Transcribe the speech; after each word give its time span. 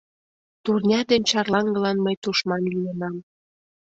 Турня 0.63 0.99
ден 1.09 1.21
чарлаҥгылан 1.29 1.97
мый 2.05 2.15
тушман 2.23 2.63
лийынам! 2.73 3.15